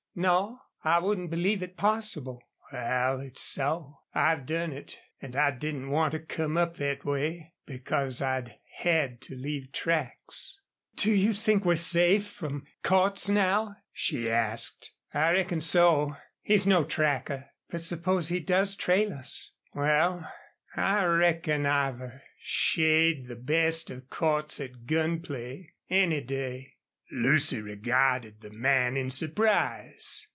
[0.13, 3.99] "No, I wouldn't believe it possible." "Wal, it's so.
[4.13, 4.99] I've done it.
[5.21, 10.59] An' I didn't want to come up thet way because I'd had to leave tracks."
[10.97, 14.91] "Do you think we're safe from Cordts now?" she asked.
[15.13, 16.17] "I reckon so.
[16.41, 20.25] He's no tracker." "But suppose he does trail us?" "Wal,
[20.75, 26.73] I reckon I've a shade the best of Cordts at gun play, any day."
[27.13, 30.29] Lucy regarded the man in surprise.